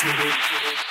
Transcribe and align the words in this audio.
Snoop. 0.00 0.89